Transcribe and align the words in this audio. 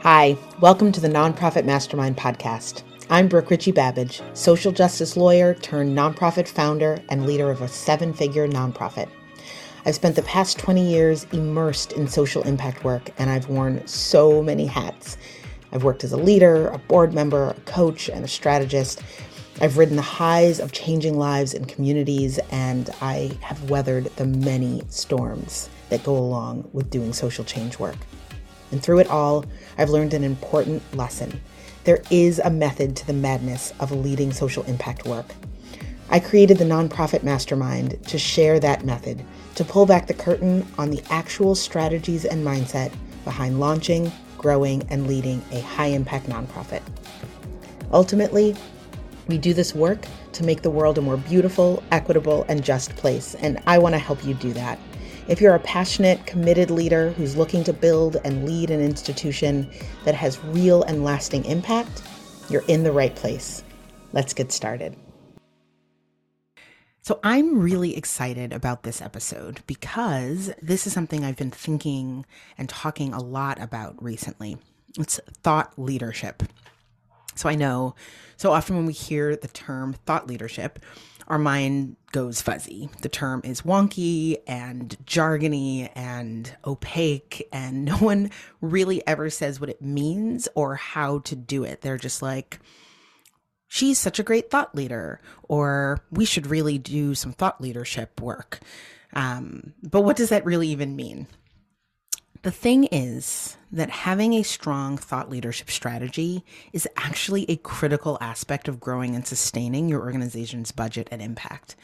Hi, 0.00 0.38
welcome 0.58 0.92
to 0.92 1.00
the 1.00 1.08
Nonprofit 1.08 1.66
Mastermind 1.66 2.16
podcast. 2.16 2.82
I'm 3.10 3.28
Brooke 3.28 3.50
Richie 3.50 3.70
Babbage, 3.70 4.22
social 4.32 4.72
justice 4.72 5.14
lawyer 5.14 5.52
turned 5.52 5.94
nonprofit 5.94 6.48
founder 6.48 7.02
and 7.10 7.26
leader 7.26 7.50
of 7.50 7.60
a 7.60 7.68
seven 7.68 8.14
figure 8.14 8.48
nonprofit. 8.48 9.10
I've 9.84 9.96
spent 9.96 10.16
the 10.16 10.22
past 10.22 10.58
20 10.58 10.90
years 10.90 11.26
immersed 11.32 11.92
in 11.92 12.08
social 12.08 12.42
impact 12.44 12.82
work, 12.82 13.10
and 13.18 13.28
I've 13.28 13.50
worn 13.50 13.86
so 13.86 14.42
many 14.42 14.64
hats. 14.64 15.18
I've 15.72 15.84
worked 15.84 16.02
as 16.02 16.12
a 16.12 16.16
leader, 16.16 16.68
a 16.68 16.78
board 16.78 17.12
member, 17.12 17.50
a 17.50 17.60
coach, 17.66 18.08
and 18.08 18.24
a 18.24 18.28
strategist. 18.28 19.02
I've 19.60 19.76
ridden 19.76 19.96
the 19.96 20.02
highs 20.02 20.60
of 20.60 20.72
changing 20.72 21.18
lives 21.18 21.52
and 21.52 21.68
communities, 21.68 22.38
and 22.50 22.88
I 23.02 23.36
have 23.42 23.68
weathered 23.68 24.06
the 24.16 24.24
many 24.24 24.82
storms 24.88 25.68
that 25.88 26.04
go 26.04 26.16
along 26.16 26.68
with 26.72 26.90
doing 26.90 27.12
social 27.12 27.44
change 27.44 27.78
work. 27.78 27.96
And 28.70 28.82
through 28.82 29.00
it 29.00 29.08
all, 29.08 29.44
I've 29.78 29.90
learned 29.90 30.14
an 30.14 30.24
important 30.24 30.82
lesson. 30.96 31.40
There 31.84 32.02
is 32.10 32.38
a 32.38 32.50
method 32.50 32.96
to 32.96 33.06
the 33.06 33.12
madness 33.12 33.72
of 33.78 33.92
leading 33.92 34.32
social 34.32 34.64
impact 34.64 35.04
work. 35.04 35.26
I 36.10 36.20
created 36.20 36.58
the 36.58 36.64
nonprofit 36.64 37.22
mastermind 37.22 38.02
to 38.08 38.18
share 38.18 38.58
that 38.60 38.84
method, 38.84 39.24
to 39.54 39.64
pull 39.64 39.86
back 39.86 40.06
the 40.06 40.14
curtain 40.14 40.66
on 40.78 40.90
the 40.90 41.02
actual 41.10 41.54
strategies 41.54 42.24
and 42.24 42.44
mindset 42.44 42.92
behind 43.24 43.60
launching, 43.60 44.10
growing, 44.38 44.82
and 44.90 45.06
leading 45.06 45.42
a 45.52 45.60
high 45.60 45.86
impact 45.86 46.26
nonprofit. 46.26 46.82
Ultimately, 47.92 48.54
we 49.28 49.38
do 49.38 49.54
this 49.54 49.74
work 49.74 50.04
to 50.32 50.44
make 50.44 50.62
the 50.62 50.70
world 50.70 50.98
a 50.98 51.00
more 51.00 51.16
beautiful, 51.16 51.82
equitable, 51.90 52.44
and 52.48 52.62
just 52.62 52.94
place, 52.96 53.34
and 53.36 53.62
I 53.66 53.78
want 53.78 53.94
to 53.94 53.98
help 53.98 54.24
you 54.24 54.34
do 54.34 54.52
that. 54.52 54.78
If 55.26 55.40
you're 55.40 55.54
a 55.54 55.60
passionate, 55.60 56.26
committed 56.26 56.70
leader 56.70 57.12
who's 57.12 57.34
looking 57.34 57.64
to 57.64 57.72
build 57.72 58.18
and 58.24 58.44
lead 58.44 58.70
an 58.70 58.80
institution 58.80 59.70
that 60.04 60.14
has 60.14 60.44
real 60.44 60.82
and 60.82 61.02
lasting 61.02 61.46
impact, 61.46 62.02
you're 62.50 62.64
in 62.68 62.82
the 62.82 62.92
right 62.92 63.14
place. 63.14 63.64
Let's 64.12 64.34
get 64.34 64.52
started. 64.52 64.94
So, 67.00 67.20
I'm 67.22 67.58
really 67.58 67.96
excited 67.96 68.52
about 68.52 68.82
this 68.82 69.00
episode 69.00 69.60
because 69.66 70.52
this 70.60 70.86
is 70.86 70.92
something 70.92 71.24
I've 71.24 71.36
been 71.36 71.50
thinking 71.50 72.26
and 72.58 72.68
talking 72.68 73.14
a 73.14 73.22
lot 73.22 73.60
about 73.60 74.02
recently. 74.02 74.58
It's 74.98 75.20
thought 75.42 75.72
leadership. 75.78 76.42
So, 77.34 77.48
I 77.48 77.54
know 77.54 77.94
so 78.36 78.52
often 78.52 78.76
when 78.76 78.86
we 78.86 78.92
hear 78.92 79.36
the 79.36 79.48
term 79.48 79.94
thought 80.06 80.26
leadership, 80.26 80.78
our 81.28 81.38
mind 81.38 81.96
goes 82.12 82.40
fuzzy. 82.40 82.88
The 83.02 83.08
term 83.08 83.40
is 83.44 83.62
wonky 83.62 84.36
and 84.46 84.96
jargony 85.04 85.90
and 85.94 86.54
opaque, 86.64 87.48
and 87.52 87.84
no 87.84 87.96
one 87.96 88.30
really 88.60 89.06
ever 89.06 89.30
says 89.30 89.60
what 89.60 89.70
it 89.70 89.82
means 89.82 90.48
or 90.54 90.76
how 90.76 91.20
to 91.20 91.36
do 91.36 91.64
it. 91.64 91.80
They're 91.80 91.98
just 91.98 92.22
like, 92.22 92.60
she's 93.66 93.98
such 93.98 94.18
a 94.18 94.24
great 94.24 94.50
thought 94.50 94.74
leader, 94.74 95.20
or 95.44 96.00
we 96.10 96.24
should 96.24 96.46
really 96.46 96.78
do 96.78 97.14
some 97.14 97.32
thought 97.32 97.60
leadership 97.60 98.20
work. 98.20 98.60
Um, 99.12 99.74
but 99.82 100.02
what 100.02 100.16
does 100.16 100.28
that 100.28 100.44
really 100.44 100.68
even 100.68 100.96
mean? 100.96 101.26
The 102.44 102.50
thing 102.50 102.84
is 102.92 103.56
that 103.72 103.88
having 103.88 104.34
a 104.34 104.42
strong 104.42 104.98
thought 104.98 105.30
leadership 105.30 105.70
strategy 105.70 106.44
is 106.74 106.86
actually 106.94 107.46
a 107.48 107.56
critical 107.56 108.18
aspect 108.20 108.68
of 108.68 108.80
growing 108.80 109.14
and 109.14 109.26
sustaining 109.26 109.88
your 109.88 110.02
organization's 110.02 110.70
budget 110.70 111.08
and 111.10 111.22
impact. 111.22 111.74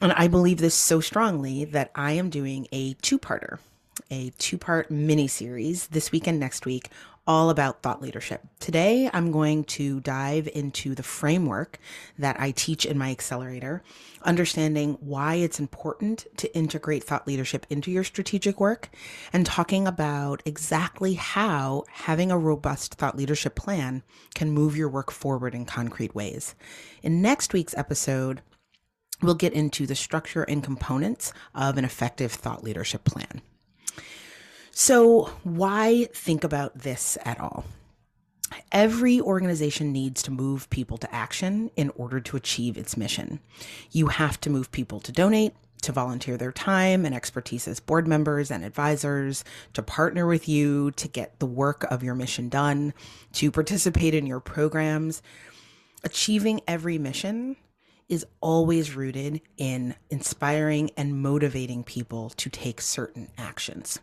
And 0.00 0.10
I 0.14 0.26
believe 0.26 0.58
this 0.58 0.74
so 0.74 0.98
strongly 0.98 1.64
that 1.66 1.92
I 1.94 2.12
am 2.12 2.30
doing 2.30 2.66
a 2.72 2.94
two 2.94 3.16
parter, 3.16 3.60
a 4.10 4.30
two 4.38 4.58
part 4.58 4.90
mini 4.90 5.28
series 5.28 5.86
this 5.86 6.10
week 6.10 6.26
and 6.26 6.40
next 6.40 6.66
week 6.66 6.88
all 7.30 7.48
about 7.48 7.80
thought 7.80 8.02
leadership. 8.02 8.42
Today, 8.58 9.08
I'm 9.12 9.30
going 9.30 9.62
to 9.78 10.00
dive 10.00 10.48
into 10.52 10.96
the 10.96 11.04
framework 11.04 11.78
that 12.18 12.40
I 12.40 12.50
teach 12.50 12.84
in 12.84 12.98
my 12.98 13.12
accelerator, 13.12 13.84
understanding 14.22 14.98
why 14.98 15.36
it's 15.36 15.60
important 15.60 16.26
to 16.38 16.52
integrate 16.56 17.04
thought 17.04 17.28
leadership 17.28 17.66
into 17.70 17.92
your 17.92 18.02
strategic 18.02 18.58
work, 18.58 18.90
and 19.32 19.46
talking 19.46 19.86
about 19.86 20.42
exactly 20.44 21.14
how 21.14 21.84
having 21.92 22.32
a 22.32 22.36
robust 22.36 22.94
thought 22.94 23.16
leadership 23.16 23.54
plan 23.54 24.02
can 24.34 24.50
move 24.50 24.76
your 24.76 24.88
work 24.88 25.12
forward 25.12 25.54
in 25.54 25.64
concrete 25.64 26.16
ways. 26.16 26.56
In 27.00 27.22
next 27.22 27.52
week's 27.52 27.78
episode, 27.78 28.42
we'll 29.22 29.36
get 29.36 29.52
into 29.52 29.86
the 29.86 29.94
structure 29.94 30.42
and 30.42 30.64
components 30.64 31.32
of 31.54 31.78
an 31.78 31.84
effective 31.84 32.32
thought 32.32 32.64
leadership 32.64 33.04
plan. 33.04 33.40
So, 34.72 35.32
why 35.42 36.08
think 36.14 36.44
about 36.44 36.78
this 36.78 37.18
at 37.24 37.40
all? 37.40 37.64
Every 38.72 39.20
organization 39.20 39.92
needs 39.92 40.22
to 40.22 40.30
move 40.30 40.70
people 40.70 40.96
to 40.98 41.14
action 41.14 41.70
in 41.76 41.90
order 41.90 42.20
to 42.20 42.36
achieve 42.36 42.76
its 42.76 42.96
mission. 42.96 43.40
You 43.90 44.06
have 44.06 44.40
to 44.40 44.50
move 44.50 44.70
people 44.70 45.00
to 45.00 45.12
donate, 45.12 45.54
to 45.82 45.92
volunteer 45.92 46.36
their 46.36 46.52
time 46.52 47.04
and 47.04 47.14
expertise 47.14 47.66
as 47.66 47.80
board 47.80 48.06
members 48.06 48.50
and 48.50 48.64
advisors, 48.64 49.44
to 49.72 49.82
partner 49.82 50.26
with 50.26 50.48
you 50.48 50.90
to 50.92 51.08
get 51.08 51.38
the 51.40 51.46
work 51.46 51.84
of 51.84 52.02
your 52.02 52.14
mission 52.14 52.48
done, 52.48 52.92
to 53.34 53.50
participate 53.50 54.14
in 54.14 54.26
your 54.26 54.40
programs. 54.40 55.22
Achieving 56.04 56.60
every 56.66 56.98
mission 56.98 57.56
is 58.08 58.26
always 58.40 58.94
rooted 58.96 59.40
in 59.56 59.94
inspiring 60.10 60.90
and 60.96 61.22
motivating 61.22 61.84
people 61.84 62.30
to 62.30 62.50
take 62.50 62.80
certain 62.80 63.28
actions. 63.38 64.00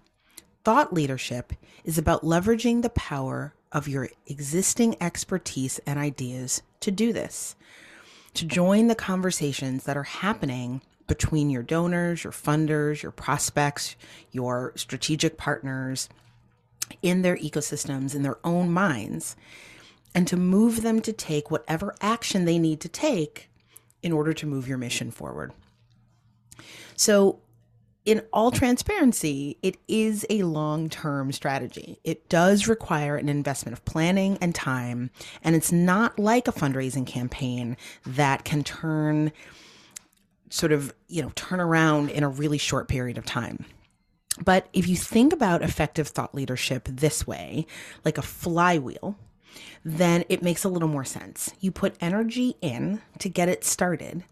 Thought 0.68 0.92
leadership 0.92 1.54
is 1.86 1.98
about 1.98 2.26
leveraging 2.26 2.82
the 2.82 2.90
power 2.90 3.54
of 3.72 3.88
your 3.88 4.10
existing 4.26 4.98
expertise 5.00 5.80
and 5.86 5.98
ideas 5.98 6.62
to 6.82 6.92
do 6.92 7.14
this, 7.14 7.56
to 8.34 8.44
join 8.44 8.88
the 8.88 8.94
conversations 8.94 9.86
that 9.86 9.96
are 9.96 10.04
happening 10.04 10.82
between 11.08 11.50
your 11.50 11.64
donors, 11.64 12.26
your 12.26 12.34
funders, 12.34 13.02
your 13.02 13.14
prospects, 13.14 13.96
your 14.34 14.74
strategic 14.76 15.38
partners 15.38 16.10
in 17.02 17.22
their 17.22 17.38
ecosystems, 17.38 18.14
in 18.14 18.24
their 18.24 18.40
own 18.44 18.70
minds, 18.70 19.38
and 20.14 20.28
to 20.28 20.36
move 20.36 20.82
them 20.82 21.00
to 21.00 21.14
take 21.14 21.50
whatever 21.50 21.96
action 22.02 22.44
they 22.44 22.60
need 22.60 22.82
to 22.82 22.90
take 22.90 23.50
in 24.04 24.12
order 24.12 24.34
to 24.34 24.46
move 24.46 24.68
your 24.68 24.78
mission 24.78 25.12
forward. 25.12 25.54
So, 26.98 27.40
in 28.08 28.22
all 28.32 28.52
transparency, 28.52 29.58
it 29.62 29.76
is 29.90 30.26
a 30.30 30.44
long 30.44 30.88
term 30.88 31.34
strategy. 31.34 32.00
It 32.06 32.30
does 32.30 32.66
require 32.66 33.18
an 33.18 33.28
investment 33.28 33.74
of 33.74 33.84
planning 33.84 34.38
and 34.40 34.56
time, 34.56 35.12
and 35.44 35.58
it's 35.58 35.74
not 35.74 36.18
like 36.18 36.48
a 36.48 36.54
fundraising 36.54 37.06
campaign 37.06 37.76
that 38.06 38.46
can 38.46 38.64
turn 38.64 39.34
sort 40.50 40.72
of, 40.72 40.94
you 41.10 41.22
know, 41.22 41.34
turn 41.36 41.60
around 41.60 42.10
in 42.10 42.24
a 42.24 42.30
really 42.30 42.58
short 42.58 42.88
period 42.88 43.18
of 43.18 43.26
time. 43.26 43.66
But 44.42 44.70
if 44.72 44.88
you 44.88 44.96
think 44.96 45.34
about 45.34 45.62
effective 45.62 46.08
thought 46.08 46.34
leadership 46.34 46.88
this 46.90 47.28
way, 47.28 47.68
like 48.06 48.18
a 48.18 48.22
flywheel, 48.22 49.18
then 49.84 50.24
it 50.30 50.42
makes 50.42 50.64
a 50.64 50.70
little 50.70 50.88
more 50.88 51.04
sense. 51.04 51.52
You 51.60 51.72
put 51.74 51.98
energy 52.00 52.56
in 52.62 53.02
to 53.20 53.28
get 53.28 53.50
it 53.50 53.66
started, 53.66 54.24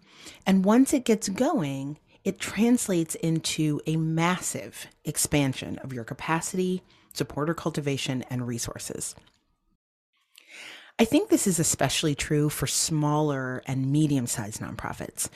and 0.45 0.63
once 0.63 0.93
it 0.93 1.03
gets 1.03 1.27
going, 1.27 1.97
it 2.25 2.39
translates 2.39 3.15
into 3.15 3.79
a 3.85 3.95
massive 3.95 4.87
expansion 5.05 5.77
of 5.79 5.93
your 5.93 6.03
capacity, 6.03 6.81
supporter 7.13 7.53
cultivation, 7.53 8.23
and 8.23 8.47
resources. 8.47 9.15
I 10.97 11.05
think 11.05 11.29
this 11.29 11.45
is 11.45 11.59
especially 11.59 12.15
true 12.15 12.49
for 12.49 12.67
smaller 12.67 13.61
and 13.67 13.91
medium 13.91 14.27
sized 14.27 14.61
nonprofits, 14.61 15.29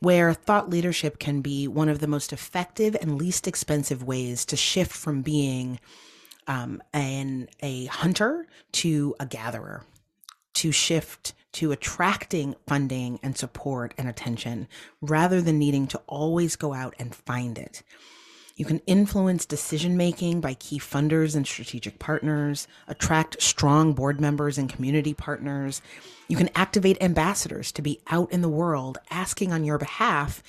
where 0.00 0.34
thought 0.34 0.70
leadership 0.70 1.18
can 1.18 1.40
be 1.40 1.66
one 1.66 1.88
of 1.88 1.98
the 1.98 2.06
most 2.06 2.32
effective 2.32 2.96
and 3.00 3.18
least 3.18 3.48
expensive 3.48 4.04
ways 4.04 4.44
to 4.46 4.56
shift 4.56 4.92
from 4.92 5.22
being 5.22 5.80
um, 6.46 6.82
an, 6.92 7.48
a 7.60 7.86
hunter 7.86 8.46
to 8.72 9.14
a 9.18 9.26
gatherer, 9.26 9.82
to 10.54 10.70
shift 10.70 11.32
to 11.56 11.72
attracting 11.72 12.54
funding 12.66 13.18
and 13.22 13.36
support 13.36 13.94
and 13.96 14.08
attention 14.08 14.68
rather 15.00 15.40
than 15.40 15.58
needing 15.58 15.86
to 15.86 16.00
always 16.06 16.54
go 16.54 16.74
out 16.74 16.94
and 16.98 17.14
find 17.14 17.56
it. 17.56 17.82
You 18.56 18.66
can 18.66 18.80
influence 18.80 19.46
decision 19.46 19.96
making 19.96 20.42
by 20.42 20.52
key 20.54 20.78
funders 20.78 21.34
and 21.34 21.46
strategic 21.46 21.98
partners, 21.98 22.68
attract 22.88 23.42
strong 23.42 23.94
board 23.94 24.20
members 24.20 24.58
and 24.58 24.68
community 24.68 25.14
partners. 25.14 25.80
You 26.28 26.36
can 26.36 26.50
activate 26.54 27.02
ambassadors 27.02 27.72
to 27.72 27.82
be 27.82 28.00
out 28.08 28.30
in 28.32 28.42
the 28.42 28.48
world 28.50 28.98
asking 29.10 29.52
on 29.52 29.64
your 29.64 29.78
behalf 29.78 30.42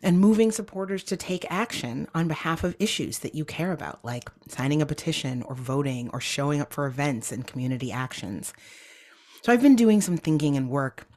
and 0.00 0.20
moving 0.20 0.52
supporters 0.52 1.02
to 1.04 1.16
take 1.16 1.44
action 1.50 2.06
on 2.14 2.28
behalf 2.28 2.62
of 2.62 2.76
issues 2.78 3.20
that 3.20 3.34
you 3.34 3.44
care 3.44 3.72
about, 3.72 4.04
like 4.04 4.30
signing 4.48 4.80
a 4.80 4.86
petition 4.86 5.42
or 5.42 5.56
voting 5.56 6.08
or 6.12 6.20
showing 6.20 6.60
up 6.60 6.72
for 6.72 6.86
events 6.86 7.32
and 7.32 7.48
community 7.48 7.90
actions. 7.90 8.52
So 9.42 9.52
I've 9.52 9.62
been 9.62 9.74
doing 9.74 10.00
some 10.00 10.16
thinking 10.16 10.56
and 10.56 10.70
work 10.70 11.08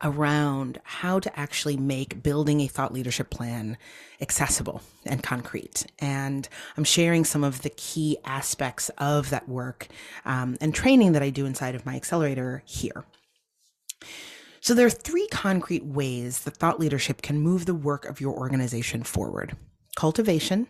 around 0.00 0.80
how 0.84 1.18
to 1.18 1.38
actually 1.38 1.76
make 1.76 2.22
building 2.22 2.60
a 2.60 2.68
thought 2.68 2.92
leadership 2.92 3.30
plan 3.30 3.76
accessible 4.20 4.80
and 5.04 5.24
concrete. 5.24 5.86
And 5.98 6.48
I'm 6.76 6.84
sharing 6.84 7.24
some 7.24 7.42
of 7.42 7.62
the 7.62 7.70
key 7.70 8.16
aspects 8.24 8.90
of 8.98 9.30
that 9.30 9.48
work 9.48 9.88
um, 10.24 10.56
and 10.60 10.72
training 10.72 11.12
that 11.12 11.22
I 11.22 11.30
do 11.30 11.44
inside 11.44 11.74
of 11.74 11.84
my 11.84 11.96
accelerator 11.96 12.62
here. 12.64 13.04
So 14.60 14.72
there 14.72 14.86
are 14.86 14.90
three 14.90 15.26
concrete 15.28 15.84
ways 15.84 16.40
that 16.44 16.56
thought 16.56 16.78
leadership 16.78 17.22
can 17.22 17.38
move 17.38 17.66
the 17.66 17.74
work 17.74 18.04
of 18.04 18.20
your 18.20 18.34
organization 18.34 19.02
forward 19.02 19.56
cultivation, 19.96 20.68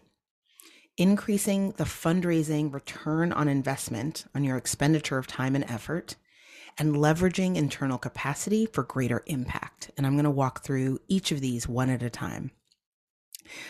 increasing 0.96 1.72
the 1.72 1.84
fundraising 1.84 2.72
return 2.72 3.30
on 3.30 3.46
investment 3.46 4.24
on 4.34 4.42
your 4.42 4.56
expenditure 4.56 5.18
of 5.18 5.26
time 5.26 5.54
and 5.54 5.64
effort, 5.70 6.16
and 6.78 6.96
leveraging 6.96 7.56
internal 7.56 7.98
capacity 7.98 8.66
for 8.66 8.82
greater 8.82 9.22
impact. 9.26 9.90
And 9.96 10.06
I'm 10.06 10.14
going 10.14 10.24
to 10.24 10.30
walk 10.30 10.62
through 10.62 11.00
each 11.08 11.32
of 11.32 11.40
these 11.40 11.68
one 11.68 11.90
at 11.90 12.02
a 12.02 12.10
time. 12.10 12.50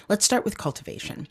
Let's 0.09 0.25
start 0.25 0.45
with 0.45 0.59
cultivation 0.59 1.29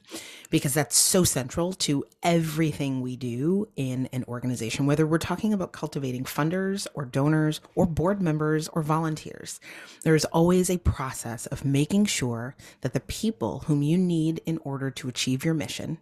because 0.50 0.74
that's 0.74 0.98
so 0.98 1.24
central 1.24 1.74
to 1.74 2.04
everything 2.24 3.02
we 3.02 3.16
do 3.16 3.68
in 3.76 4.08
an 4.12 4.26
organization, 4.28 4.86
whether 4.86 5.06
we're 5.06 5.20
talking 5.20 5.54
about 5.54 5.72
cultivating 5.72 6.24
funders 6.24 6.88
or 6.94 7.06
donors 7.06 7.62
or 7.76 7.86
board 7.86 8.22
members 8.22 8.68
or 8.70 8.82
volunteers. 8.82 9.60
There's 10.04 10.26
always 10.26 10.70
a 10.70 10.80
process 10.80 11.46
of 11.48 11.66
making 11.66 12.06
sure 12.06 12.56
that 12.82 12.94
the 12.94 13.00
people 13.00 13.60
whom 13.68 13.82
you 13.84 13.98
need 13.98 14.42
in 14.46 14.58
order 14.60 14.92
to 14.92 15.08
achieve 15.08 15.46
your 15.46 15.54
mission 15.54 16.00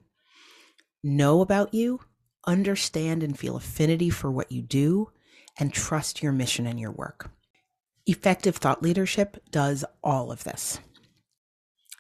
know 1.04 1.42
about 1.42 1.74
you, 1.74 2.02
understand 2.46 3.24
and 3.24 3.38
feel 3.38 3.56
affinity 3.56 4.10
for 4.10 4.32
what 4.32 4.52
you 4.52 4.62
do, 4.62 5.12
and 5.60 5.74
trust 5.74 6.24
your 6.24 6.32
mission 6.32 6.66
and 6.66 6.80
your 6.80 6.92
work. 6.92 7.30
Effective 8.06 8.56
thought 8.56 8.82
leadership 8.82 9.38
does 9.52 9.86
all 10.04 10.32
of 10.32 10.44
this. 10.44 10.80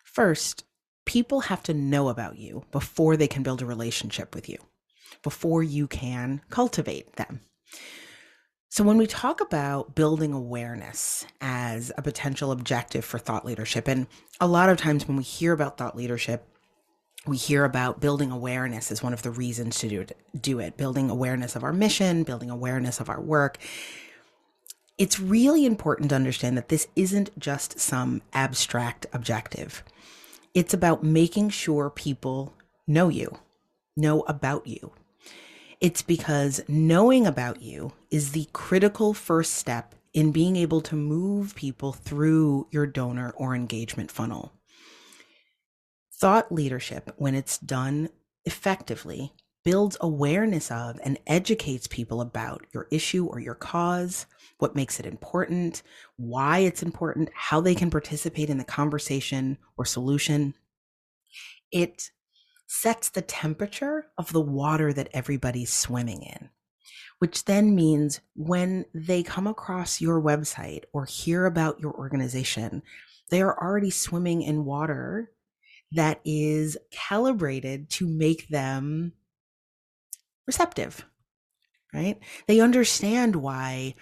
First, 0.03 0.63
people 1.05 1.41
have 1.41 1.61
to 1.63 1.73
know 1.73 2.09
about 2.09 2.37
you 2.37 2.63
before 2.71 3.15
they 3.15 3.27
can 3.27 3.43
build 3.43 3.61
a 3.61 3.65
relationship 3.65 4.33
with 4.33 4.49
you, 4.49 4.57
before 5.21 5.61
you 5.61 5.87
can 5.87 6.41
cultivate 6.49 7.15
them. 7.15 7.41
So, 8.71 8.83
when 8.83 8.97
we 8.97 9.07
talk 9.07 9.41
about 9.41 9.95
building 9.95 10.31
awareness 10.31 11.25
as 11.41 11.91
a 11.97 12.03
potential 12.03 12.51
objective 12.51 13.03
for 13.03 13.17
thought 13.17 13.45
leadership, 13.45 13.87
and 13.87 14.05
a 14.39 14.47
lot 14.47 14.69
of 14.69 14.77
times 14.77 15.07
when 15.07 15.17
we 15.17 15.23
hear 15.23 15.53
about 15.53 15.77
thought 15.77 15.97
leadership, 15.97 16.47
we 17.25 17.37
hear 17.37 17.65
about 17.65 17.99
building 17.99 18.31
awareness 18.31 18.91
as 18.91 19.03
one 19.03 19.13
of 19.13 19.23
the 19.23 19.31
reasons 19.31 19.77
to 19.79 19.89
do 19.89 20.01
it, 20.01 20.17
do 20.39 20.59
it, 20.59 20.77
building 20.77 21.09
awareness 21.09 21.55
of 21.55 21.63
our 21.63 21.73
mission, 21.73 22.23
building 22.23 22.49
awareness 22.49 22.99
of 22.99 23.09
our 23.09 23.19
work. 23.19 23.57
It's 24.97 25.19
really 25.19 25.65
important 25.65 26.09
to 26.09 26.15
understand 26.15 26.57
that 26.57 26.69
this 26.69 26.87
isn't 26.95 27.37
just 27.39 27.79
some 27.79 28.21
abstract 28.33 29.05
objective. 29.13 29.83
It's 30.53 30.73
about 30.73 31.03
making 31.03 31.49
sure 31.49 31.89
people 31.89 32.53
know 32.87 33.09
you, 33.09 33.37
know 33.95 34.21
about 34.21 34.65
you. 34.67 34.91
It's 35.79 36.01
because 36.01 36.61
knowing 36.67 37.25
about 37.25 37.61
you 37.61 37.93
is 38.11 38.31
the 38.31 38.47
critical 38.51 39.13
first 39.13 39.53
step 39.53 39.95
in 40.13 40.31
being 40.31 40.55
able 40.55 40.81
to 40.81 40.95
move 40.95 41.55
people 41.55 41.93
through 41.93 42.67
your 42.71 42.85
donor 42.85 43.31
or 43.37 43.55
engagement 43.55 44.11
funnel. 44.11 44.51
Thought 46.19 46.51
leadership, 46.51 47.13
when 47.17 47.33
it's 47.33 47.57
done 47.57 48.09
effectively, 48.43 49.31
builds 49.63 49.95
awareness 50.01 50.69
of 50.69 50.99
and 51.03 51.17
educates 51.27 51.87
people 51.87 52.19
about 52.19 52.65
your 52.73 52.87
issue 52.91 53.25
or 53.25 53.39
your 53.39 53.55
cause, 53.55 54.25
what 54.57 54.75
makes 54.75 54.99
it 54.99 55.05
important, 55.05 55.81
why 56.17 56.59
it's 56.59 56.83
important, 56.83 57.29
how 57.33 57.61
they 57.61 57.73
can 57.73 57.89
participate 57.89 58.49
in 58.49 58.57
the 58.57 58.65
conversation 58.65 59.57
or 59.77 59.85
solution. 59.85 60.55
It 61.71 62.11
sets 62.67 63.09
the 63.09 63.21
temperature 63.21 64.07
of 64.17 64.33
the 64.33 64.41
water 64.41 64.91
that 64.91 65.09
everybody's 65.13 65.71
swimming 65.71 66.23
in, 66.23 66.49
which 67.19 67.45
then 67.45 67.75
means 67.75 68.19
when 68.35 68.85
they 68.93 69.23
come 69.23 69.47
across 69.47 70.01
your 70.01 70.21
website 70.21 70.83
or 70.91 71.05
hear 71.05 71.45
about 71.45 71.79
your 71.79 71.93
organization, 71.93 72.83
they 73.29 73.41
are 73.41 73.57
already 73.61 73.89
swimming 73.89 74.41
in 74.41 74.65
water 74.65 75.31
that 75.91 76.21
is 76.23 76.77
calibrated 76.91 77.89
to 77.89 78.07
make 78.07 78.47
them 78.49 79.13
receptive, 80.45 81.05
right? 81.93 82.19
They 82.47 82.59
understand 82.59 83.35
why 83.35 83.95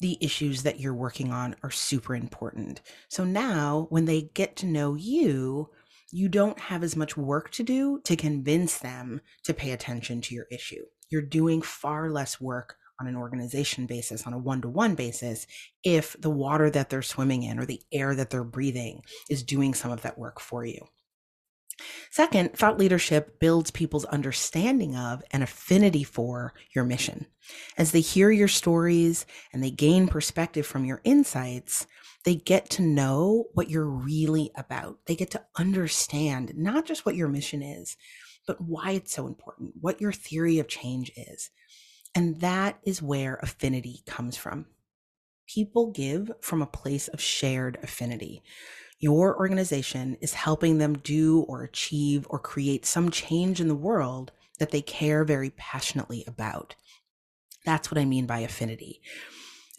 the 0.00 0.18
issues 0.20 0.64
that 0.64 0.80
you're 0.80 0.94
working 0.94 1.32
on 1.32 1.54
are 1.62 1.70
super 1.70 2.14
important. 2.14 2.82
So 3.08 3.24
now 3.24 3.86
when 3.90 4.04
they 4.04 4.30
get 4.34 4.56
to 4.56 4.66
know 4.66 4.94
you, 4.94 5.70
you 6.10 6.28
don't 6.28 6.58
have 6.58 6.82
as 6.82 6.96
much 6.96 7.16
work 7.16 7.50
to 7.52 7.62
do 7.62 8.00
to 8.04 8.16
convince 8.16 8.78
them 8.78 9.20
to 9.44 9.54
pay 9.54 9.70
attention 9.70 10.20
to 10.22 10.34
your 10.34 10.46
issue. 10.50 10.84
You're 11.08 11.22
doing 11.22 11.62
far 11.62 12.10
less 12.10 12.40
work 12.40 12.76
on 13.00 13.06
an 13.06 13.16
organization 13.16 13.86
basis, 13.86 14.26
on 14.26 14.32
a 14.32 14.38
one 14.38 14.60
to 14.62 14.68
one 14.68 14.94
basis, 14.94 15.46
if 15.82 16.16
the 16.20 16.30
water 16.30 16.68
that 16.70 16.90
they're 16.90 17.02
swimming 17.02 17.42
in 17.42 17.58
or 17.58 17.64
the 17.64 17.80
air 17.92 18.14
that 18.14 18.30
they're 18.30 18.44
breathing 18.44 19.02
is 19.30 19.42
doing 19.42 19.72
some 19.74 19.90
of 19.90 20.02
that 20.02 20.18
work 20.18 20.40
for 20.40 20.64
you. 20.64 20.86
Second, 22.10 22.54
thought 22.54 22.78
leadership 22.78 23.38
builds 23.40 23.70
people's 23.70 24.04
understanding 24.06 24.94
of 24.96 25.22
and 25.30 25.42
affinity 25.42 26.04
for 26.04 26.52
your 26.74 26.84
mission. 26.84 27.26
As 27.78 27.92
they 27.92 28.00
hear 28.00 28.30
your 28.30 28.48
stories 28.48 29.26
and 29.52 29.62
they 29.62 29.70
gain 29.70 30.08
perspective 30.08 30.66
from 30.66 30.84
your 30.84 31.00
insights, 31.04 31.86
they 32.24 32.34
get 32.34 32.70
to 32.70 32.82
know 32.82 33.46
what 33.54 33.70
you're 33.70 33.88
really 33.88 34.50
about. 34.54 34.98
They 35.06 35.16
get 35.16 35.30
to 35.32 35.44
understand 35.56 36.52
not 36.56 36.86
just 36.86 37.04
what 37.04 37.16
your 37.16 37.28
mission 37.28 37.62
is, 37.62 37.96
but 38.46 38.60
why 38.60 38.92
it's 38.92 39.12
so 39.12 39.26
important, 39.26 39.72
what 39.80 40.00
your 40.00 40.12
theory 40.12 40.58
of 40.58 40.68
change 40.68 41.10
is. 41.16 41.50
And 42.14 42.40
that 42.40 42.78
is 42.84 43.02
where 43.02 43.36
affinity 43.42 44.02
comes 44.06 44.36
from. 44.36 44.66
People 45.46 45.90
give 45.90 46.30
from 46.40 46.62
a 46.62 46.66
place 46.66 47.08
of 47.08 47.20
shared 47.20 47.78
affinity 47.82 48.42
your 49.02 49.36
organization 49.36 50.16
is 50.20 50.32
helping 50.32 50.78
them 50.78 50.96
do 50.96 51.40
or 51.48 51.64
achieve 51.64 52.24
or 52.30 52.38
create 52.38 52.86
some 52.86 53.10
change 53.10 53.60
in 53.60 53.66
the 53.66 53.74
world 53.74 54.30
that 54.60 54.70
they 54.70 54.80
care 54.80 55.24
very 55.24 55.50
passionately 55.50 56.24
about. 56.26 56.76
That's 57.66 57.90
what 57.90 57.98
I 57.98 58.04
mean 58.04 58.26
by 58.26 58.38
affinity. 58.38 59.02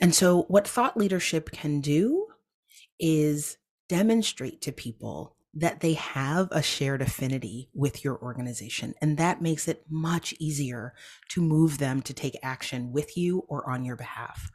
And 0.02 0.14
so, 0.14 0.44
what 0.50 0.68
thought 0.68 0.98
leadership 0.98 1.52
can 1.52 1.80
do 1.80 2.28
is 3.00 3.58
demonstrate 3.88 4.62
to 4.62 4.74
people 4.74 5.38
that 5.54 5.80
they 5.80 5.94
have 5.94 6.50
a 6.52 6.62
shared 6.62 7.02
affinity 7.02 7.70
with 7.74 8.04
your 8.04 8.22
organization. 8.22 8.94
And 9.02 9.18
that 9.18 9.42
makes 9.42 9.70
it 9.70 9.86
much 9.90 10.34
easier 10.38 10.96
to 11.30 11.42
move 11.42 11.78
them 11.78 12.02
to 12.02 12.14
take 12.14 12.38
action 12.44 12.92
with 12.92 13.16
you 13.16 13.46
or 13.48 13.70
on 13.70 13.86
your 13.86 13.96
behalf 13.96 14.52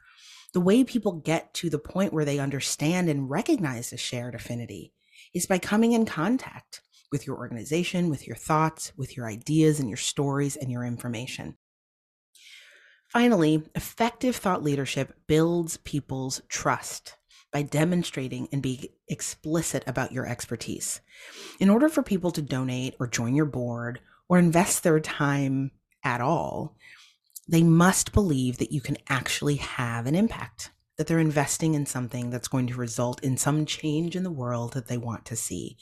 the 0.53 0.61
way 0.61 0.83
people 0.83 1.13
get 1.13 1.53
to 1.55 1.69
the 1.69 1.79
point 1.79 2.13
where 2.13 2.25
they 2.25 2.39
understand 2.39 3.09
and 3.09 3.29
recognize 3.29 3.93
a 3.93 3.97
shared 3.97 4.35
affinity 4.35 4.93
is 5.33 5.45
by 5.45 5.59
coming 5.59 5.93
in 5.93 6.05
contact 6.05 6.81
with 7.11 7.25
your 7.25 7.37
organization, 7.37 8.09
with 8.09 8.27
your 8.27 8.35
thoughts, 8.35 8.91
with 8.97 9.17
your 9.17 9.27
ideas 9.27 9.79
and 9.79 9.89
your 9.89 9.97
stories 9.97 10.55
and 10.55 10.71
your 10.71 10.83
information. 10.83 11.57
Finally, 13.09 13.63
effective 13.73 14.35
thought 14.35 14.63
leadership 14.63 15.15
builds 15.27 15.77
people's 15.77 16.41
trust 16.47 17.15
by 17.51 17.63
demonstrating 17.63 18.47
and 18.51 18.61
being 18.61 18.85
explicit 19.07 19.83
about 19.87 20.11
your 20.11 20.27
expertise. 20.27 21.01
In 21.59 21.69
order 21.69 21.89
for 21.89 22.03
people 22.03 22.29
to 22.31 22.41
donate 22.41 22.95
or 22.99 23.07
join 23.07 23.35
your 23.35 23.45
board 23.45 23.99
or 24.27 24.37
invest 24.37 24.83
their 24.83 24.99
time 24.99 25.71
at 26.03 26.21
all, 26.21 26.77
they 27.49 27.63
must 27.63 28.13
believe 28.13 28.59
that 28.59 28.71
you 28.71 28.79
can 28.79 28.97
actually 29.09 29.55
have 29.55 30.05
an 30.05 30.13
impact, 30.13 30.69
that 30.97 31.07
they're 31.07 31.17
investing 31.17 31.73
in 31.73 31.87
something 31.87 32.29
that's 32.29 32.47
going 32.47 32.67
to 32.67 32.75
result 32.75 33.23
in 33.23 33.37
some 33.37 33.65
change 33.65 34.15
in 34.15 34.23
the 34.23 34.29
world 34.29 34.73
that 34.73 34.87
they 34.87 34.99
want 34.99 35.25
to 35.25 35.35
see. 35.35 35.75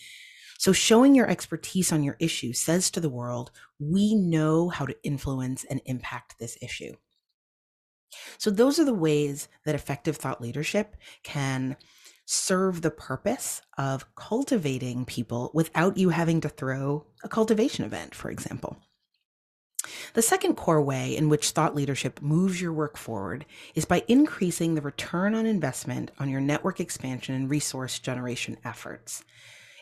So, 0.57 0.71
showing 0.71 1.13
your 1.13 1.29
expertise 1.29 1.91
on 1.91 2.03
your 2.03 2.15
issue 2.19 2.53
says 2.53 2.89
to 2.91 3.01
the 3.01 3.09
world, 3.09 3.51
we 3.79 4.15
know 4.15 4.69
how 4.69 4.85
to 4.85 4.95
influence 5.03 5.65
and 5.65 5.81
impact 5.85 6.39
this 6.39 6.57
issue. 6.61 6.93
So, 8.37 8.49
those 8.49 8.79
are 8.79 8.85
the 8.85 8.93
ways 8.93 9.49
that 9.65 9.75
effective 9.75 10.15
thought 10.15 10.41
leadership 10.41 10.95
can 11.21 11.75
serve 12.25 12.81
the 12.81 12.91
purpose 12.91 13.61
of 13.77 14.15
cultivating 14.15 15.03
people 15.03 15.51
without 15.53 15.97
you 15.97 16.09
having 16.09 16.39
to 16.41 16.49
throw 16.49 17.05
a 17.23 17.29
cultivation 17.29 17.83
event, 17.83 18.15
for 18.15 18.31
example. 18.31 18.77
The 20.13 20.21
second 20.21 20.55
core 20.55 20.81
way 20.81 21.15
in 21.15 21.29
which 21.29 21.51
thought 21.51 21.75
leadership 21.75 22.21
moves 22.21 22.61
your 22.61 22.73
work 22.73 22.97
forward 22.97 23.45
is 23.75 23.85
by 23.85 24.03
increasing 24.07 24.75
the 24.75 24.81
return 24.81 25.35
on 25.35 25.45
investment 25.45 26.11
on 26.19 26.29
your 26.29 26.41
network 26.41 26.79
expansion 26.79 27.35
and 27.35 27.49
resource 27.49 27.99
generation 27.99 28.57
efforts. 28.65 29.23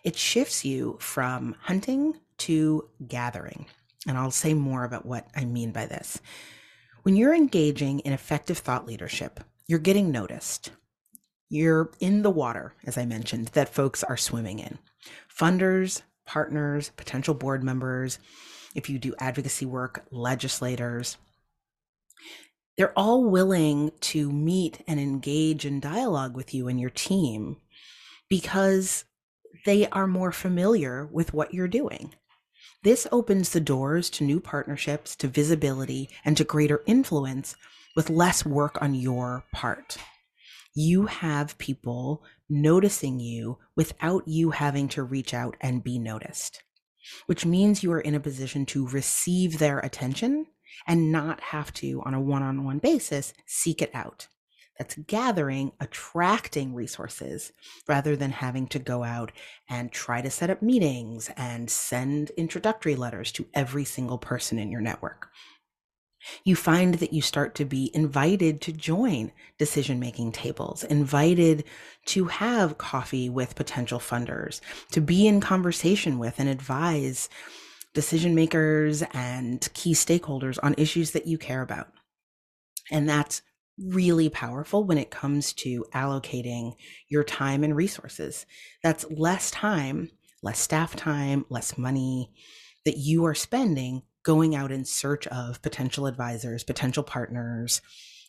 It 0.04 0.16
shifts 0.16 0.64
you 0.64 0.98
from 1.00 1.56
hunting 1.62 2.20
to 2.40 2.90
gathering. 3.08 3.66
And 4.08 4.18
I'll 4.18 4.32
say 4.32 4.54
more 4.54 4.84
about 4.84 5.06
what 5.06 5.28
I 5.36 5.46
mean 5.46 5.72
by 5.72 5.88
this. 5.88 6.22
When 7.04 7.16
you're 7.16 7.34
engaging 7.34 8.00
in 8.00 8.14
effective 8.14 8.58
thought 8.60 8.86
leadership, 8.86 9.40
you're 9.68 9.80
getting 9.80 10.12
noticed. 10.12 10.72
You're 11.50 11.92
in 12.00 12.22
the 12.22 12.30
water, 12.30 12.74
as 12.86 12.98
I 12.98 13.06
mentioned, 13.06 13.48
that 13.50 13.74
folks 13.74 14.04
are 14.04 14.18
swimming 14.18 14.60
in. 14.60 14.80
Funders, 15.30 16.02
partners, 16.26 16.92
potential 16.98 17.34
board 17.34 17.64
members, 17.64 18.20
if 18.76 18.90
you 18.90 19.00
do 19.00 19.16
advocacy 19.20 19.66
work, 19.66 20.06
legislators, 20.12 21.18
they're 22.78 22.98
all 22.98 23.24
willing 23.24 23.92
to 24.02 24.32
meet 24.32 24.82
and 24.88 25.00
engage 25.00 25.66
in 25.66 25.80
dialogue 25.80 26.36
with 26.36 26.54
you 26.54 26.68
and 26.68 26.80
your 26.80 26.90
team 26.90 27.58
because 28.30 29.06
they 29.66 29.88
are 29.88 30.08
more 30.08 30.32
familiar 30.32 31.06
with 31.06 31.34
what 31.34 31.54
you're 31.54 31.68
doing. 31.68 32.14
This 32.84 33.08
opens 33.12 33.50
the 33.50 33.62
doors 33.62 34.10
to 34.12 34.24
new 34.24 34.40
partnerships, 34.40 35.16
to 35.18 35.28
visibility, 35.28 36.10
and 36.24 36.38
to 36.38 36.44
greater 36.44 36.84
influence 36.86 37.56
with 37.96 38.10
less 38.10 38.46
work 38.46 38.80
on 38.82 38.94
your 38.94 39.46
part. 39.54 39.98
You 40.76 41.06
have 41.06 41.58
people 41.58 42.24
noticing 42.50 43.20
you 43.20 43.58
without 43.76 44.28
you 44.28 44.52
having 44.52 44.90
to 44.90 45.04
reach 45.04 45.34
out 45.34 45.56
and 45.62 45.84
be 45.84 45.98
noticed, 45.98 46.62
which 47.26 47.46
means 47.46 47.84
you 47.84 47.92
are 47.92 48.02
in 48.02 48.16
a 48.16 48.20
position 48.20 48.66
to 48.68 48.88
receive 48.88 49.60
their 49.60 49.80
attention 49.80 50.48
and 50.88 51.12
not 51.12 51.40
have 51.42 51.74
to, 51.74 52.02
on 52.06 52.14
a 52.14 52.22
one 52.22 52.44
on 52.44 52.64
one 52.64 52.80
basis, 52.80 53.34
seek 53.46 53.82
it 53.82 53.92
out. 53.94 54.28
That's 54.78 54.96
gathering, 54.96 55.72
attracting 55.80 56.74
resources 56.74 57.54
rather 57.88 58.18
than 58.18 58.32
having 58.32 58.68
to 58.68 58.80
go 58.80 59.04
out 59.04 59.32
and 59.70 59.92
try 59.92 60.22
to 60.22 60.30
set 60.30 60.50
up 60.50 60.62
meetings 60.62 61.30
and 61.38 61.70
send 61.70 62.32
introductory 62.32 62.96
letters 62.96 63.32
to 63.34 63.48
every 63.54 63.86
single 63.86 64.18
person 64.18 64.60
in 64.60 64.70
your 64.70 64.82
network. 64.82 65.30
You 66.44 66.56
find 66.56 66.96
that 66.96 67.14
you 67.14 67.22
start 67.22 67.56
to 67.56 67.66
be 67.66 67.92
invited 67.94 68.62
to 68.62 68.72
join 68.72 69.32
decision 69.58 70.00
making 70.00 70.32
tables, 70.32 70.84
invited 70.84 71.64
to 72.08 72.26
have 72.26 72.78
coffee 72.78 73.30
with 73.30 73.56
potential 73.56 74.00
funders, 74.00 74.62
to 74.92 75.02
be 75.02 75.28
in 75.28 75.42
conversation 75.42 76.20
with 76.20 76.40
and 76.40 76.50
advise 76.50 77.30
decision 77.94 78.36
makers 78.36 79.04
and 79.14 79.68
key 79.74 79.94
stakeholders 79.94 80.60
on 80.62 80.76
issues 80.78 81.12
that 81.12 81.28
you 81.28 81.38
care 81.38 81.62
about. 81.62 81.88
And 82.92 83.10
that's 83.10 83.42
really 83.78 84.30
powerful 84.30 84.84
when 84.84 84.98
it 84.98 85.12
comes 85.12 85.54
to 85.54 85.86
allocating 85.94 86.76
your 87.10 87.24
time 87.24 87.64
and 87.64 87.76
resources. 87.76 88.46
That's 88.84 89.10
less 89.10 89.52
time, 89.52 90.10
less 90.44 90.60
staff 90.60 90.96
time, 90.96 91.46
less 91.50 91.78
money 91.78 92.32
that 92.86 92.98
you 92.98 93.26
are 93.26 93.36
spending 93.36 94.04
going 94.26 94.56
out 94.56 94.72
in 94.72 94.84
search 94.84 95.28
of 95.28 95.62
potential 95.62 96.08
advisors, 96.08 96.64
potential 96.64 97.04
partners, 97.04 97.82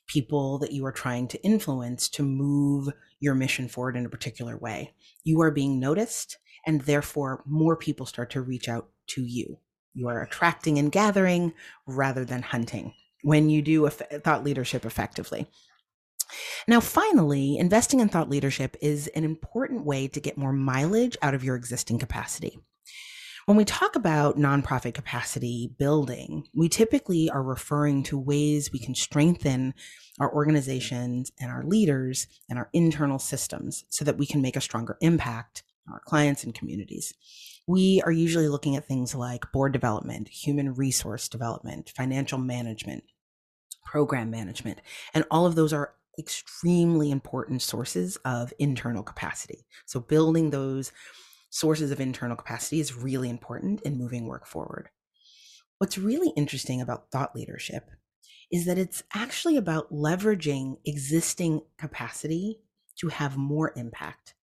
people 0.06 0.58
that 0.58 0.72
you 0.72 0.84
are 0.86 0.92
trying 0.92 1.26
to 1.26 1.42
influence 1.42 2.08
to 2.10 2.22
move 2.22 2.88
your 3.18 3.34
mission 3.34 3.66
forward 3.66 3.96
in 3.96 4.06
a 4.06 4.10
particular 4.10 4.56
way. 4.56 4.94
You 5.24 5.40
are 5.40 5.50
being 5.50 5.80
noticed, 5.80 6.36
and 6.66 6.82
therefore, 6.82 7.42
more 7.46 7.76
people 7.76 8.06
start 8.06 8.30
to 8.30 8.42
reach 8.42 8.68
out 8.68 8.90
to 9.08 9.22
you. 9.22 9.58
You 9.94 10.08
are 10.08 10.22
attracting 10.22 10.78
and 10.78 10.92
gathering 10.92 11.54
rather 11.86 12.24
than 12.24 12.42
hunting 12.42 12.92
when 13.22 13.48
you 13.48 13.62
do 13.62 13.88
thought 13.88 14.44
leadership 14.44 14.84
effectively. 14.84 15.46
Now, 16.68 16.80
finally, 16.80 17.56
investing 17.56 18.00
in 18.00 18.08
thought 18.08 18.28
leadership 18.28 18.76
is 18.82 19.08
an 19.08 19.24
important 19.24 19.86
way 19.86 20.08
to 20.08 20.20
get 20.20 20.36
more 20.36 20.52
mileage 20.52 21.16
out 21.22 21.34
of 21.34 21.42
your 21.42 21.56
existing 21.56 21.98
capacity. 21.98 22.58
When 23.46 23.56
we 23.56 23.64
talk 23.64 23.94
about 23.94 24.36
nonprofit 24.38 24.94
capacity 24.94 25.72
building, 25.78 26.48
we 26.52 26.68
typically 26.68 27.30
are 27.30 27.44
referring 27.44 28.02
to 28.04 28.18
ways 28.18 28.72
we 28.72 28.80
can 28.80 28.96
strengthen 28.96 29.72
our 30.18 30.34
organizations 30.34 31.30
and 31.38 31.48
our 31.48 31.62
leaders 31.62 32.26
and 32.50 32.58
our 32.58 32.68
internal 32.72 33.20
systems 33.20 33.84
so 33.88 34.04
that 34.04 34.18
we 34.18 34.26
can 34.26 34.42
make 34.42 34.56
a 34.56 34.60
stronger 34.60 34.98
impact 35.00 35.62
on 35.86 35.94
our 35.94 36.00
clients 36.00 36.42
and 36.42 36.56
communities. 36.56 37.14
We 37.68 38.02
are 38.04 38.10
usually 38.10 38.48
looking 38.48 38.74
at 38.74 38.88
things 38.88 39.14
like 39.14 39.52
board 39.52 39.72
development, 39.72 40.26
human 40.26 40.74
resource 40.74 41.28
development, 41.28 41.92
financial 41.94 42.38
management, 42.38 43.04
program 43.84 44.28
management, 44.28 44.80
and 45.14 45.24
all 45.30 45.46
of 45.46 45.54
those 45.54 45.72
are 45.72 45.94
extremely 46.18 47.12
important 47.12 47.62
sources 47.62 48.16
of 48.24 48.52
internal 48.58 49.04
capacity. 49.04 49.66
So 49.84 50.00
building 50.00 50.50
those 50.50 50.90
sources 51.56 51.90
of 51.90 52.00
internal 52.00 52.36
capacity 52.36 52.80
is 52.80 52.94
really 52.94 53.30
important 53.30 53.80
in 53.80 53.96
moving 53.96 54.26
work 54.26 54.46
forward. 54.46 54.90
What's 55.78 55.96
really 55.96 56.30
interesting 56.36 56.82
about 56.82 57.10
thought 57.10 57.34
leadership 57.34 57.90
is 58.52 58.66
that 58.66 58.76
it's 58.76 59.02
actually 59.14 59.56
about 59.56 59.90
leveraging 59.90 60.76
existing 60.84 61.62
capacity 61.78 62.60
to 62.96 63.08
have 63.08 63.38
more 63.38 63.72
impact. 63.74 64.34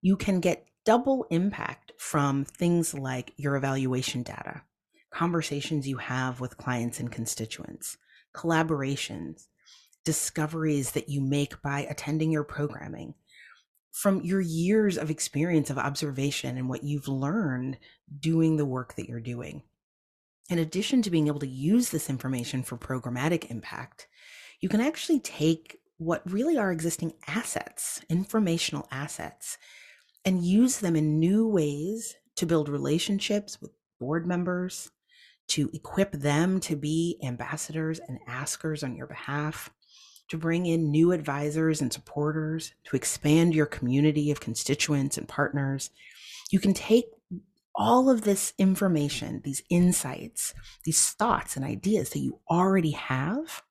You 0.00 0.16
can 0.16 0.40
get 0.40 0.66
double 0.86 1.26
impact 1.30 1.92
from 1.98 2.46
things 2.46 2.94
like 2.94 3.34
your 3.36 3.56
evaluation 3.56 4.22
data, 4.22 4.62
conversations 5.12 5.86
you 5.86 5.98
have 5.98 6.40
with 6.40 6.56
clients 6.56 7.00
and 7.00 7.12
constituents, 7.12 7.98
collaborations, 8.34 9.48
discoveries 10.06 10.92
that 10.92 11.10
you 11.10 11.20
make 11.20 11.60
by 11.60 11.80
attending 11.80 12.30
your 12.30 12.44
programming, 12.44 13.14
from 13.94 14.20
your 14.22 14.40
years 14.40 14.98
of 14.98 15.08
experience 15.08 15.70
of 15.70 15.78
observation 15.78 16.58
and 16.58 16.68
what 16.68 16.82
you've 16.82 17.06
learned 17.06 17.78
doing 18.18 18.56
the 18.56 18.66
work 18.66 18.96
that 18.96 19.08
you're 19.08 19.20
doing. 19.20 19.62
In 20.50 20.58
addition 20.58 21.00
to 21.02 21.10
being 21.10 21.28
able 21.28 21.38
to 21.38 21.46
use 21.46 21.90
this 21.90 22.10
information 22.10 22.64
for 22.64 22.76
programmatic 22.76 23.52
impact, 23.52 24.08
you 24.60 24.68
can 24.68 24.80
actually 24.80 25.20
take 25.20 25.78
what 25.98 26.28
really 26.28 26.58
are 26.58 26.72
existing 26.72 27.12
assets, 27.28 28.00
informational 28.10 28.88
assets, 28.90 29.58
and 30.24 30.44
use 30.44 30.78
them 30.78 30.96
in 30.96 31.20
new 31.20 31.46
ways 31.46 32.16
to 32.34 32.46
build 32.46 32.68
relationships 32.68 33.62
with 33.62 33.70
board 34.00 34.26
members, 34.26 34.90
to 35.46 35.70
equip 35.72 36.10
them 36.10 36.58
to 36.58 36.74
be 36.74 37.20
ambassadors 37.22 38.00
and 38.08 38.18
askers 38.26 38.82
on 38.82 38.96
your 38.96 39.06
behalf, 39.06 39.70
to 40.28 40.38
bring 40.38 40.66
in 40.66 40.90
new 40.90 41.12
advisors 41.12 41.80
and 41.80 41.92
supporters, 41.92 42.72
to 42.84 42.96
expand 42.96 43.54
your 43.54 43.66
community 43.66 44.30
of 44.30 44.40
constituents 44.40 45.18
and 45.18 45.28
partners. 45.28 45.90
You 46.50 46.60
can 46.60 46.74
take 46.74 47.06
all 47.74 48.08
of 48.08 48.22
this 48.22 48.52
information, 48.58 49.42
these 49.44 49.62
insights, 49.68 50.54
these 50.84 51.10
thoughts 51.10 51.56
and 51.56 51.64
ideas 51.64 52.10
that 52.10 52.20
you 52.20 52.38
already 52.48 52.92
have, 52.92 53.62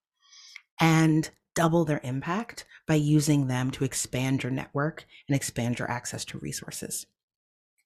and 0.80 1.30
double 1.56 1.86
their 1.86 2.02
impact 2.04 2.66
by 2.88 2.96
using 2.96 3.48
them 3.48 3.72
to 3.72 3.86
expand 3.86 4.44
your 4.44 4.52
network 4.52 5.06
and 5.28 5.36
expand 5.36 5.80
your 5.80 5.90
access 5.90 6.26
to 6.26 6.40
resources. 6.40 7.06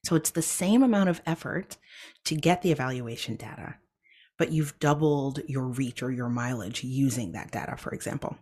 So 0.06 0.16
it's 0.16 0.32
the 0.32 0.42
same 0.42 0.84
amount 0.84 1.10
of 1.10 1.22
effort 1.26 1.78
to 2.26 2.36
get 2.36 2.62
the 2.62 2.72
evaluation 2.72 3.36
data, 3.36 3.76
but 4.38 4.52
you've 4.52 4.80
doubled 4.80 5.42
your 5.48 5.66
reach 5.66 6.02
or 6.02 6.12
your 6.12 6.30
mileage 6.30 6.84
using 6.84 7.34
that 7.34 7.52
data, 7.52 7.76
for 7.78 7.92
example. 7.92 8.38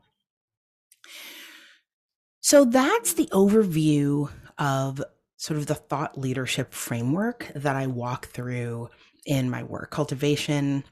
So 2.41 2.65
that's 2.65 3.13
the 3.13 3.27
overview 3.27 4.29
of 4.57 5.03
sort 5.37 5.57
of 5.57 5.65
the 5.65 5.75
thought 5.75 6.17
leadership 6.17 6.73
framework 6.73 7.51
that 7.55 7.75
I 7.75 7.87
walk 7.87 8.27
through 8.27 8.89
in 9.25 9.49
my 9.49 9.63
work 9.63 9.91
cultivation, 9.91 10.83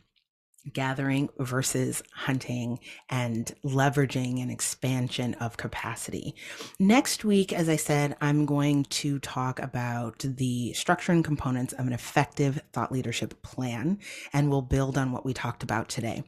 gathering 0.72 1.30
versus 1.40 2.02
hunting 2.14 2.80
and 3.10 3.54
leveraging 3.66 4.42
an 4.42 4.50
expansion 4.50 5.34
of 5.36 5.58
capacity. 5.58 6.36
Next 6.80 7.26
week, 7.26 7.52
as 7.52 7.68
I 7.68 7.76
said, 7.76 8.16
I'm 8.22 8.46
going 8.46 8.86
to 8.86 9.20
talk 9.20 9.60
about 9.60 10.20
the 10.20 10.74
structure 10.74 11.12
and 11.12 11.24
components 11.24 11.74
of 11.74 11.88
an 11.88 11.94
effective 11.94 12.62
thought 12.72 12.92
leadership 12.92 13.42
plan, 13.42 14.00
and 14.32 14.50
we'll 14.50 14.62
build 14.62 14.98
on 14.98 15.12
what 15.12 15.26
we 15.26 15.34
talked 15.34 15.64
about 15.64 15.90
today. 15.90 16.24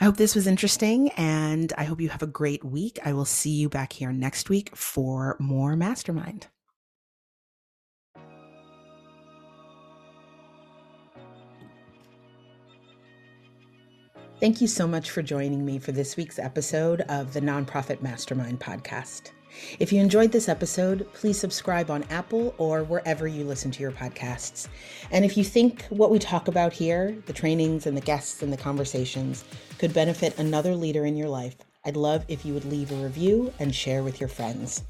I 0.00 0.04
hope 0.04 0.16
this 0.16 0.34
was 0.34 0.46
interesting, 0.46 1.10
and 1.12 1.72
I 1.78 1.84
hope 1.84 2.00
you 2.00 2.08
have 2.10 2.22
a 2.22 2.26
great 2.26 2.64
week. 2.64 2.98
I 3.04 3.12
will 3.12 3.24
see 3.24 3.50
you 3.50 3.68
back 3.68 3.92
here 3.92 4.12
next 4.12 4.50
week 4.50 4.76
for 4.76 5.36
more 5.38 5.76
Mastermind. 5.76 6.48
Thank 14.40 14.62
you 14.62 14.68
so 14.68 14.88
much 14.88 15.10
for 15.10 15.20
joining 15.20 15.66
me 15.66 15.78
for 15.78 15.92
this 15.92 16.16
week's 16.16 16.38
episode 16.38 17.02
of 17.02 17.34
the 17.34 17.42
Nonprofit 17.42 18.00
Mastermind 18.00 18.58
podcast. 18.58 19.32
If 19.78 19.92
you 19.92 20.00
enjoyed 20.00 20.32
this 20.32 20.48
episode, 20.48 21.06
please 21.12 21.38
subscribe 21.38 21.90
on 21.90 22.04
Apple 22.04 22.54
or 22.56 22.82
wherever 22.82 23.28
you 23.28 23.44
listen 23.44 23.70
to 23.72 23.82
your 23.82 23.92
podcasts. 23.92 24.66
And 25.10 25.26
if 25.26 25.36
you 25.36 25.44
think 25.44 25.82
what 25.90 26.10
we 26.10 26.18
talk 26.18 26.48
about 26.48 26.72
here, 26.72 27.22
the 27.26 27.34
trainings 27.34 27.86
and 27.86 27.94
the 27.94 28.00
guests 28.00 28.40
and 28.40 28.50
the 28.50 28.56
conversations, 28.56 29.44
could 29.76 29.92
benefit 29.92 30.38
another 30.38 30.74
leader 30.74 31.04
in 31.04 31.18
your 31.18 31.28
life, 31.28 31.56
I'd 31.84 31.98
love 31.98 32.24
if 32.26 32.46
you 32.46 32.54
would 32.54 32.64
leave 32.64 32.92
a 32.92 32.94
review 32.94 33.52
and 33.58 33.74
share 33.74 34.02
with 34.02 34.20
your 34.20 34.30
friends. 34.30 34.84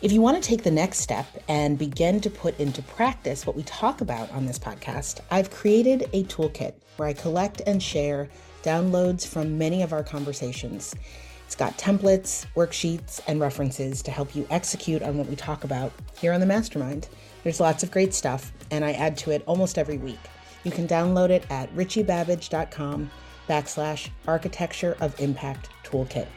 If 0.00 0.12
you 0.12 0.20
want 0.20 0.40
to 0.40 0.48
take 0.48 0.62
the 0.62 0.70
next 0.70 1.00
step 1.00 1.26
and 1.48 1.76
begin 1.76 2.20
to 2.20 2.30
put 2.30 2.60
into 2.60 2.82
practice 2.82 3.44
what 3.44 3.56
we 3.56 3.64
talk 3.64 4.00
about 4.00 4.30
on 4.30 4.46
this 4.46 4.58
podcast, 4.58 5.18
I've 5.28 5.50
created 5.50 6.08
a 6.12 6.22
toolkit 6.24 6.74
where 6.98 7.08
I 7.08 7.12
collect 7.12 7.62
and 7.66 7.82
share 7.82 8.28
downloads 8.62 9.26
from 9.26 9.58
many 9.58 9.82
of 9.82 9.92
our 9.92 10.04
conversations. 10.04 10.94
It's 11.46 11.56
got 11.56 11.76
templates, 11.78 12.46
worksheets, 12.54 13.20
and 13.26 13.40
references 13.40 14.00
to 14.02 14.12
help 14.12 14.36
you 14.36 14.46
execute 14.50 15.02
on 15.02 15.18
what 15.18 15.26
we 15.26 15.34
talk 15.34 15.64
about 15.64 15.92
here 16.20 16.32
on 16.32 16.38
the 16.38 16.46
Mastermind. 16.46 17.08
There's 17.42 17.58
lots 17.58 17.82
of 17.82 17.90
great 17.90 18.14
stuff, 18.14 18.52
and 18.70 18.84
I 18.84 18.92
add 18.92 19.16
to 19.18 19.32
it 19.32 19.42
almost 19.46 19.78
every 19.78 19.98
week. 19.98 20.20
You 20.62 20.70
can 20.70 20.86
download 20.86 21.30
it 21.30 21.44
at 21.50 21.74
richiebabbage.com 21.74 23.10
backslash 23.48 24.10
architecture 24.28 24.96
of 25.00 25.18
impact 25.20 25.70
toolkit. 25.82 26.28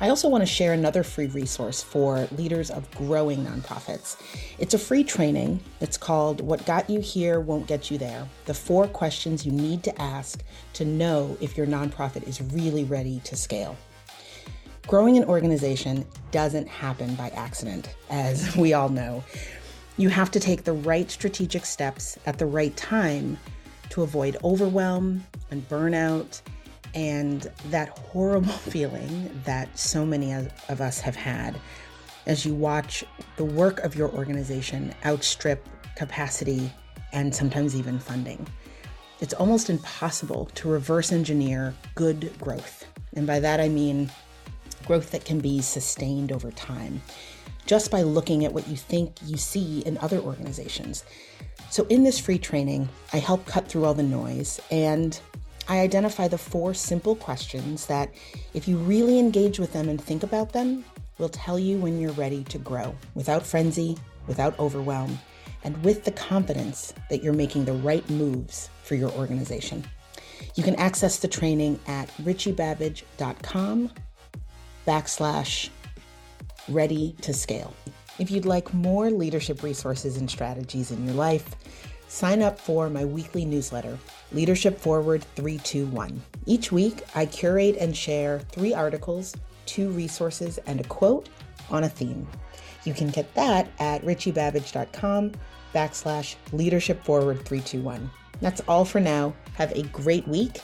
I 0.00 0.08
also 0.08 0.28
want 0.28 0.42
to 0.42 0.46
share 0.46 0.72
another 0.72 1.02
free 1.02 1.26
resource 1.26 1.82
for 1.82 2.28
leaders 2.36 2.70
of 2.70 2.90
growing 2.92 3.44
nonprofits. 3.44 4.16
It's 4.58 4.74
a 4.74 4.78
free 4.78 5.04
training. 5.04 5.60
It's 5.80 5.96
called 5.96 6.40
What 6.40 6.64
Got 6.66 6.88
You 6.88 7.00
Here 7.00 7.40
Won't 7.40 7.66
Get 7.66 7.90
You 7.90 7.98
There 7.98 8.28
The 8.46 8.54
Four 8.54 8.86
Questions 8.88 9.44
You 9.44 9.52
Need 9.52 9.82
to 9.84 10.00
Ask 10.00 10.42
to 10.74 10.84
Know 10.84 11.36
If 11.40 11.56
Your 11.56 11.66
Nonprofit 11.66 12.26
is 12.26 12.40
Really 12.40 12.84
Ready 12.84 13.20
to 13.24 13.36
Scale. 13.36 13.76
Growing 14.86 15.18
an 15.18 15.24
organization 15.24 16.06
doesn't 16.30 16.66
happen 16.66 17.14
by 17.14 17.28
accident, 17.30 17.94
as 18.08 18.56
we 18.56 18.72
all 18.72 18.88
know. 18.88 19.22
You 19.98 20.08
have 20.08 20.30
to 20.30 20.40
take 20.40 20.64
the 20.64 20.72
right 20.72 21.10
strategic 21.10 21.66
steps 21.66 22.18
at 22.24 22.38
the 22.38 22.46
right 22.46 22.74
time 22.76 23.36
to 23.90 24.02
avoid 24.02 24.36
overwhelm 24.44 25.24
and 25.50 25.68
burnout 25.68 26.40
and 26.94 27.50
that 27.70 27.88
horrible 27.98 28.52
feeling 28.52 29.30
that 29.44 29.76
so 29.78 30.04
many 30.04 30.32
of 30.32 30.80
us 30.80 31.00
have 31.00 31.16
had 31.16 31.58
as 32.26 32.44
you 32.44 32.54
watch 32.54 33.04
the 33.36 33.44
work 33.44 33.80
of 33.80 33.94
your 33.96 34.10
organization 34.10 34.94
outstrip 35.04 35.66
capacity 35.96 36.70
and 37.12 37.34
sometimes 37.34 37.74
even 37.74 37.98
funding. 37.98 38.46
It's 39.20 39.34
almost 39.34 39.70
impossible 39.70 40.46
to 40.54 40.68
reverse 40.68 41.10
engineer 41.10 41.74
good 41.94 42.32
growth. 42.38 42.86
And 43.14 43.26
by 43.26 43.40
that 43.40 43.60
I 43.60 43.68
mean 43.68 44.10
growth 44.86 45.10
that 45.10 45.24
can 45.24 45.40
be 45.40 45.60
sustained 45.60 46.30
over 46.30 46.50
time 46.52 47.02
just 47.66 47.90
by 47.90 48.02
looking 48.02 48.44
at 48.44 48.52
what 48.52 48.66
you 48.66 48.76
think 48.76 49.16
you 49.26 49.36
see 49.36 49.80
in 49.80 49.98
other 49.98 50.18
organizations. 50.18 51.04
So, 51.70 51.86
in 51.90 52.02
this 52.02 52.18
free 52.18 52.38
training, 52.38 52.88
I 53.12 53.18
help 53.18 53.44
cut 53.44 53.68
through 53.68 53.84
all 53.84 53.92
the 53.92 54.02
noise 54.02 54.58
and 54.70 55.20
I 55.68 55.80
identify 55.80 56.28
the 56.28 56.38
four 56.38 56.72
simple 56.72 57.14
questions 57.14 57.86
that, 57.86 58.10
if 58.54 58.66
you 58.66 58.78
really 58.78 59.18
engage 59.18 59.58
with 59.58 59.72
them 59.74 59.88
and 59.88 60.00
think 60.00 60.22
about 60.22 60.52
them, 60.52 60.84
will 61.18 61.28
tell 61.28 61.58
you 61.58 61.76
when 61.78 62.00
you're 62.00 62.12
ready 62.12 62.44
to 62.44 62.58
grow 62.58 62.94
without 63.14 63.44
frenzy, 63.44 63.98
without 64.26 64.58
overwhelm, 64.58 65.18
and 65.64 65.82
with 65.84 66.04
the 66.04 66.12
confidence 66.12 66.94
that 67.10 67.22
you're 67.22 67.32
making 67.32 67.64
the 67.64 67.72
right 67.72 68.08
moves 68.08 68.70
for 68.82 68.94
your 68.94 69.10
organization. 69.12 69.84
You 70.54 70.62
can 70.62 70.76
access 70.76 71.18
the 71.18 71.28
training 71.28 71.78
at 71.86 72.08
richiebabbage.com 72.22 73.90
backslash 74.86 75.68
ready 76.68 77.14
to 77.20 77.34
scale. 77.34 77.74
If 78.18 78.30
you'd 78.30 78.46
like 78.46 78.72
more 78.72 79.10
leadership 79.10 79.62
resources 79.62 80.16
and 80.16 80.30
strategies 80.30 80.90
in 80.90 81.04
your 81.04 81.14
life, 81.14 81.54
sign 82.08 82.42
up 82.42 82.58
for 82.58 82.90
my 82.90 83.04
weekly 83.04 83.44
newsletter, 83.44 83.98
Leadership 84.32 84.80
Forward 84.80 85.22
321. 85.36 86.20
Each 86.46 86.72
week, 86.72 87.02
I 87.14 87.26
curate 87.26 87.76
and 87.78 87.96
share 87.96 88.40
three 88.50 88.74
articles, 88.74 89.34
two 89.66 89.90
resources, 89.90 90.58
and 90.66 90.80
a 90.80 90.84
quote 90.84 91.28
on 91.70 91.84
a 91.84 91.88
theme. 91.88 92.26
You 92.84 92.94
can 92.94 93.08
get 93.08 93.34
that 93.34 93.68
at 93.78 94.02
richiebabbage.com 94.02 95.32
backslash 95.74 96.36
leadership 96.52 97.04
forward 97.04 97.44
321. 97.44 98.10
That's 98.40 98.62
all 98.68 98.84
for 98.84 99.00
now. 99.00 99.34
Have 99.54 99.72
a 99.72 99.82
great 99.84 100.26
week, 100.26 100.60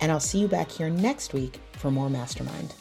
and 0.00 0.10
I'll 0.10 0.20
see 0.20 0.38
you 0.38 0.48
back 0.48 0.70
here 0.70 0.90
next 0.90 1.32
week 1.32 1.60
for 1.72 1.90
more 1.90 2.10
Mastermind. 2.10 2.74